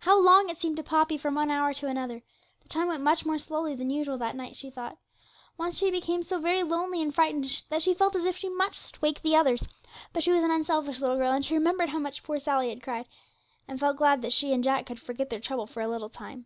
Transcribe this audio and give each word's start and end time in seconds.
How 0.00 0.20
long 0.22 0.50
it 0.50 0.58
seemed 0.60 0.76
to 0.76 0.82
Poppy 0.82 1.16
from 1.16 1.34
one 1.34 1.50
hour 1.50 1.72
to 1.72 1.86
another; 1.86 2.20
the 2.62 2.68
time 2.68 2.88
went 2.88 3.02
much 3.02 3.24
more 3.24 3.38
slowly 3.38 3.74
than 3.74 3.88
usual 3.88 4.18
that 4.18 4.36
night, 4.36 4.54
she 4.54 4.68
thought. 4.68 4.98
Once 5.56 5.78
she 5.78 5.90
became 5.90 6.22
so 6.22 6.38
very 6.38 6.62
lonely 6.62 7.00
and 7.00 7.14
frightened 7.14 7.62
that 7.70 7.82
she 7.82 7.94
felt 7.94 8.14
as 8.14 8.26
if 8.26 8.36
she 8.36 8.50
must 8.50 9.00
wake 9.00 9.22
the 9.22 9.34
others; 9.34 9.66
but 10.12 10.22
she 10.22 10.30
was 10.30 10.44
an 10.44 10.50
unselfish 10.50 11.00
little 11.00 11.16
girl, 11.16 11.32
and 11.32 11.46
she 11.46 11.54
remembered 11.54 11.88
how 11.88 11.98
much 11.98 12.22
poor 12.22 12.38
Sally 12.38 12.68
had 12.68 12.82
cried, 12.82 13.08
and 13.66 13.80
felt 13.80 13.96
glad 13.96 14.20
that 14.20 14.34
she 14.34 14.52
and 14.52 14.62
Jack 14.62 14.84
could 14.84 15.00
forget 15.00 15.30
their 15.30 15.40
trouble 15.40 15.66
for 15.66 15.80
a 15.80 15.88
little 15.88 16.10
time. 16.10 16.44